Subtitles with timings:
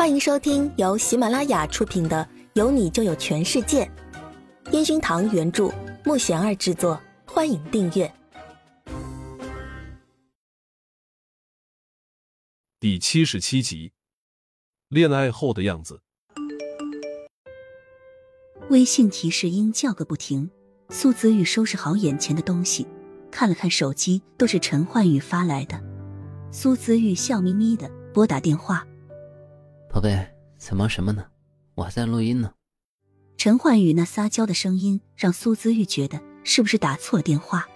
[0.00, 3.84] 欢迎收听由喜马拉雅出品的《有你就有全世界》，
[4.72, 5.70] 烟熏堂原著，
[6.06, 6.98] 木贤儿制作。
[7.26, 8.10] 欢迎订阅
[12.80, 13.92] 第七十七集。
[14.88, 16.00] 恋爱后的样子。
[18.70, 20.50] 微信提示音叫个不停。
[20.88, 22.86] 苏子玉收拾好眼前的东西，
[23.30, 25.78] 看了看手机，都是陈焕宇发来的。
[26.50, 28.86] 苏子玉笑眯眯的拨打电话
[29.92, 30.24] ：“宝贝，
[30.56, 31.26] 在忙什么呢？
[31.74, 32.52] 我还在录音呢。”
[33.36, 37.68] 陈焕宇那撒娇的声音让苏子玉觉得是不是打错了电话？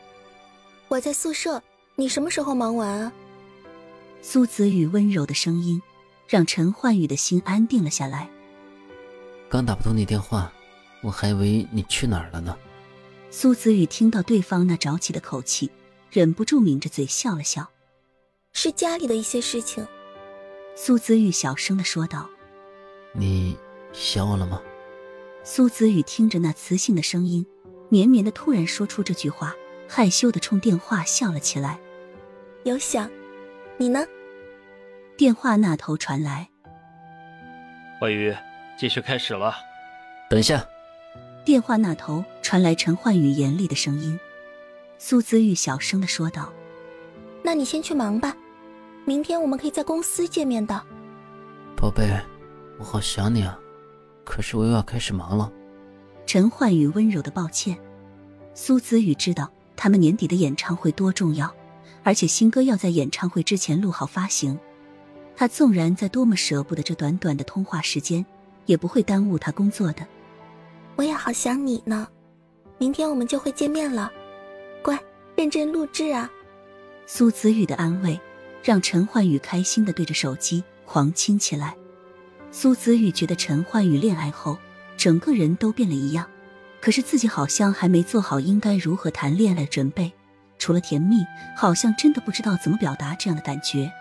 [0.89, 1.61] 我在宿舍，
[1.97, 3.13] 你什么时候忙完啊？
[4.23, 5.83] 苏子玉温柔的声音
[6.29, 8.31] 让陈焕宇的心安定了下来。
[9.49, 10.53] 刚打不通你电话，
[11.03, 12.57] 我还以为你去哪儿了呢。
[13.31, 15.69] 苏子宇听到对方那着急的口气，
[16.11, 17.69] 忍不住抿着嘴笑了笑。
[18.53, 19.85] 是家里的一些事情。
[20.77, 22.29] 苏子玉小声的说道
[23.13, 23.57] ：“你
[23.93, 24.61] 想我了吗？”
[25.45, 27.47] 苏子宇听着那磁性的声音，
[27.89, 29.55] 绵绵的突然说出这句话，
[29.89, 31.79] 害羞的冲电话笑了起来。
[32.65, 33.09] 有想，
[33.77, 34.05] 你呢？
[35.17, 36.49] 电话那头传来
[38.01, 38.35] ：“慧宇，
[38.77, 39.55] 继续开始了。”
[40.29, 40.67] 等一下。
[41.45, 44.19] 电话那头传来陈焕宇严厉的声音，
[44.99, 46.53] 苏子玉小声的说道
[47.45, 48.35] ：“那你先去忙吧，
[49.05, 50.81] 明天我们可以在公司见面的。”
[51.77, 52.09] 宝贝，
[52.79, 53.59] 我好想你啊，
[54.25, 55.53] 可是我又要开始忙了。
[56.27, 57.79] 陈焕宇温柔的抱歉。
[58.55, 61.53] 苏子宇知道他们年底的演唱会多重要，
[62.03, 64.59] 而且新歌要在演唱会之前录好发行。
[65.37, 68.25] 他纵然在多么舍不得这短短的通话时间，
[68.67, 70.07] 也不会耽误他工作的。
[70.97, 72.07] 我也好想你呢，
[72.79, 74.11] 明天我们就会见面了，
[74.83, 74.97] 乖，
[75.35, 76.31] 认真录制啊。
[77.05, 78.19] 苏子宇的安慰
[78.65, 81.77] 让陈焕宇开心的对着手机狂亲起来。
[82.51, 84.59] 苏子玉觉得陈焕宇恋爱后
[84.97, 86.27] 整个人都变了一样，
[86.81, 90.11] 可是自己好像还没做好应该如何谈恋爱准备，
[90.59, 91.19] 除了甜蜜，
[91.55, 93.93] 好像真的不知道怎么表达这样的感觉。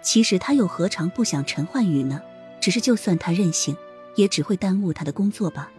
[0.00, 2.22] 其实他又何尝不想陈焕宇呢？
[2.58, 3.76] 只是就算他任性，
[4.16, 5.70] 也只会耽误他的工作吧。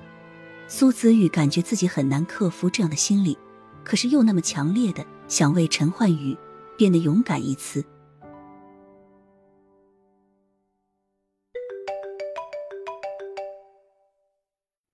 [0.68, 3.36] 苏子玉感觉自己很难克服这样的心理，
[3.84, 6.38] 可是又那么强烈的想为陈焕宇
[6.78, 7.84] 变得勇敢一次。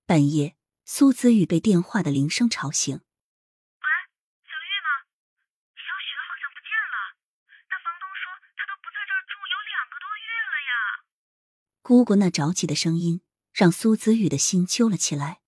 [0.07, 2.95] 半夜，苏子玉被电话的铃声吵醒。
[2.95, 3.01] 喂，
[4.47, 5.03] 小玉吗？
[5.75, 6.95] 小雪好像不见了，
[7.67, 10.71] 那房东说她都不在这儿住有两个多月了呀。
[11.81, 13.19] 姑姑那着急的声音
[13.51, 15.41] 让苏子玉的心揪了起来。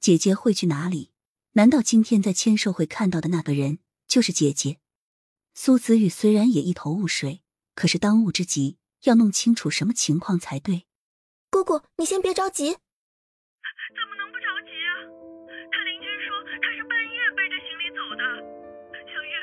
[0.00, 1.12] 姐姐会去哪里？
[1.52, 4.80] 难道今天在签售会看到的那个人就是姐姐？
[5.52, 7.42] 苏子玉虽然也一头雾水，
[7.74, 10.86] 可是当务之急要弄清楚什么情况才对。
[11.50, 12.78] 姑姑，你先别着急。
[13.92, 14.92] 怎么能不着急啊？
[15.70, 18.22] 他邻居说他是半夜背着行李走的。
[19.06, 19.34] 小玉，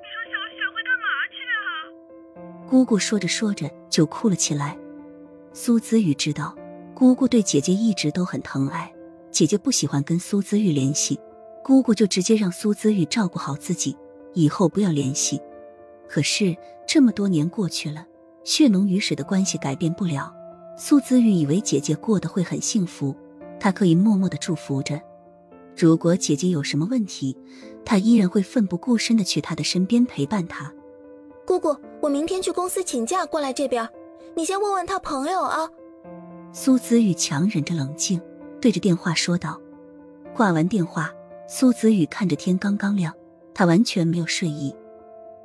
[0.00, 2.68] 你说小雪会干嘛去啊？
[2.68, 4.76] 姑姑说着说着就哭了起来。
[5.52, 6.56] 苏子玉知道，
[6.94, 8.92] 姑姑对姐姐一直都很疼爱。
[9.30, 11.18] 姐姐不喜欢跟苏姿玉联系，
[11.62, 13.96] 姑姑就直接让苏姿玉照顾好自己，
[14.34, 15.40] 以后不要联系。
[16.08, 18.06] 可是这么多年过去了，
[18.44, 20.32] 血浓于水的关系改变不了。
[20.78, 23.16] 苏姿玉以为姐姐过得会很幸福，
[23.58, 25.00] 她可以默默的祝福着。
[25.76, 27.36] 如果姐姐有什么问题，
[27.84, 30.72] 他依然会奋不顾身的去她的身边陪伴她。
[31.44, 33.88] 姑姑，我明天去公司请假过来这边，
[34.34, 35.70] 你先问问他朋友啊。
[36.52, 38.20] 苏子雨强忍着冷静。
[38.58, 39.60] 对着电话说道。
[40.34, 41.12] 挂完电话，
[41.46, 43.12] 苏子宇看着天刚刚亮，
[43.54, 44.74] 他完全没有睡意。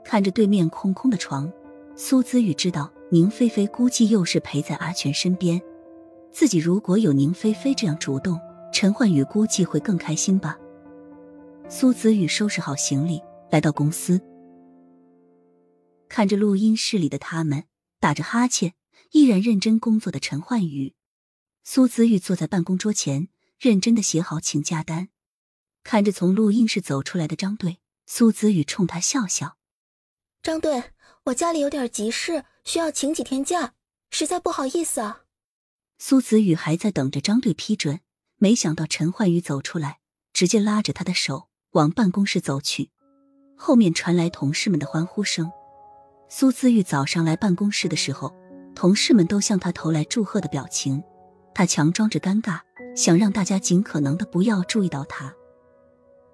[0.03, 1.51] 看着对面空空的床，
[1.95, 5.61] 苏子宇知道宁菲菲估计又是陪在阿全身边。
[6.31, 8.39] 自己如果有宁菲菲这样主动，
[8.73, 10.57] 陈焕宇估计会更开心吧。
[11.69, 14.19] 苏子宇收拾好行李，来到公司，
[16.07, 17.65] 看着录音室里的他们
[17.99, 18.73] 打着哈欠，
[19.11, 20.93] 依然认真工作的陈焕宇。
[21.63, 23.27] 苏子玉坐在办公桌前，
[23.59, 25.09] 认真的写好请假单，
[25.83, 29.57] 看着从录音室走出来的张队，苏子宇冲他笑笑
[30.41, 30.83] ：“张队，
[31.25, 33.73] 我家里有点急事，需要请几天假，
[34.09, 35.23] 实在不好意思啊。”
[36.03, 37.99] 苏子宇还在等着张队批准，
[38.39, 39.99] 没想到陈焕宇走出来，
[40.33, 42.89] 直接拉着他的手往办公室走去，
[43.55, 45.51] 后面传来同事们的欢呼声。
[46.27, 48.33] 苏子玉早上来办公室的时候，
[48.73, 51.03] 同事们都向他投来祝贺的表情。
[51.53, 52.61] 他强装着尴尬，
[52.95, 55.31] 想让大家尽可能的不要注意到他。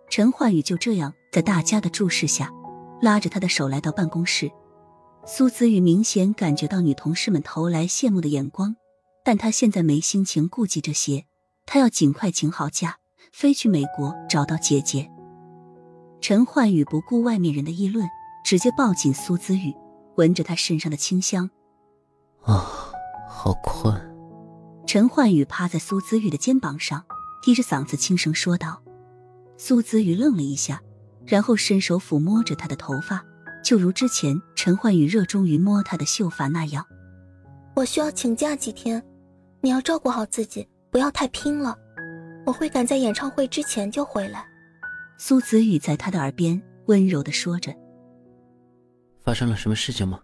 [0.10, 2.50] 陈焕宇就这样在大家的注视下，
[3.02, 4.50] 拉着他的手来到办公室。
[5.26, 8.74] 苏子玉明显感觉到女同事们投来羡慕的眼光，
[9.28, 11.26] 但他现在没心情顾及这些，
[11.66, 13.00] 他要尽快请好假，
[13.34, 15.12] 飞去美国找到姐姐。
[16.22, 18.08] 陈焕宇不顾外面人的议论，
[18.46, 19.76] 直接抱紧苏子玉，
[20.16, 21.50] 闻着他身上的清香。
[22.44, 22.90] 啊，
[23.28, 23.94] 好困。
[24.86, 27.04] 陈焕宇趴在苏子玉的肩膀上，
[27.44, 28.82] 低着嗓子轻声说道。
[29.58, 30.82] 苏子玉愣了一下，
[31.26, 33.26] 然后伸手抚摸着他的头发，
[33.62, 36.86] 就如之前陈焕宇热衷于摸他的秀发那样。
[37.76, 39.04] 我需要请假几天，
[39.68, 41.78] 你要照顾好自己，不要太拼了。
[42.46, 44.48] 我会赶在演唱会之前就回来。
[45.18, 47.76] 苏子宇在他的耳边温柔的说着。
[49.26, 50.22] 发生了什么事情吗？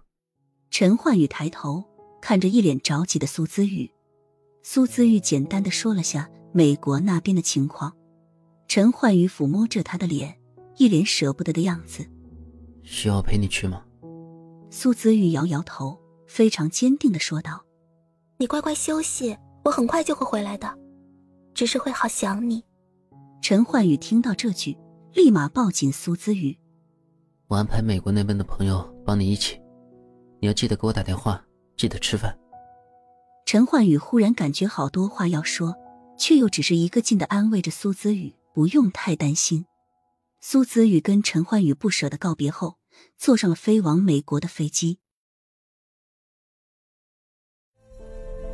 [0.70, 1.84] 陈焕宇抬头
[2.22, 3.92] 看着一脸着急的苏子玉，
[4.62, 7.94] 苏子玉简单的说了下美国那边的情况。
[8.70, 10.40] 陈焕宇抚摸着他的脸，
[10.78, 12.08] 一脸舍不得的样子。
[12.82, 13.84] 需要陪你去吗？
[14.70, 16.00] 苏子玉摇摇头。
[16.26, 17.64] 非常坚定的说道
[18.38, 20.78] ：“你乖乖休息，我很快就会回来的，
[21.54, 22.64] 只是会好想你。”
[23.42, 24.78] 陈焕宇听到这句，
[25.14, 26.58] 立马抱紧苏子宇
[27.48, 29.62] ：“我安排美国那边的朋友帮你一起，
[30.40, 31.44] 你要记得给我打电话，
[31.76, 32.38] 记得吃饭。”
[33.46, 35.76] 陈焕宇忽然感觉好多话要说，
[36.18, 39.66] 却又只是一个劲的安慰着苏子宇：“不用太担心。”
[40.40, 42.78] 苏子宇跟陈焕宇不舍的告别后，
[43.18, 45.00] 坐上了飞往美国的飞机。